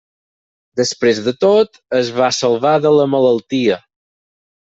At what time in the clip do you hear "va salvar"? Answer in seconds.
2.19-2.73